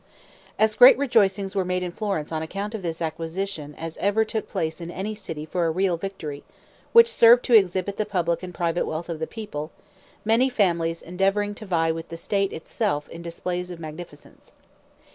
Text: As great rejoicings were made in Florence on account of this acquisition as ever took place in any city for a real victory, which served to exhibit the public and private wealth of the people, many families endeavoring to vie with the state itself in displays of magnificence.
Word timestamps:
As 0.57 0.73
great 0.73 0.97
rejoicings 0.97 1.55
were 1.55 1.63
made 1.63 1.83
in 1.83 1.91
Florence 1.91 2.31
on 2.31 2.41
account 2.41 2.73
of 2.73 2.81
this 2.81 3.03
acquisition 3.03 3.75
as 3.75 3.97
ever 3.99 4.25
took 4.25 4.49
place 4.49 4.81
in 4.81 4.89
any 4.89 5.13
city 5.13 5.45
for 5.45 5.67
a 5.67 5.69
real 5.69 5.95
victory, 5.95 6.43
which 6.91 7.07
served 7.07 7.45
to 7.45 7.53
exhibit 7.53 7.97
the 7.97 8.05
public 8.07 8.41
and 8.41 8.51
private 8.51 8.87
wealth 8.87 9.09
of 9.09 9.19
the 9.19 9.27
people, 9.27 9.69
many 10.25 10.49
families 10.49 11.03
endeavoring 11.03 11.53
to 11.53 11.67
vie 11.67 11.91
with 11.91 12.09
the 12.09 12.17
state 12.17 12.51
itself 12.51 13.07
in 13.09 13.21
displays 13.21 13.69
of 13.69 13.79
magnificence. 13.79 14.53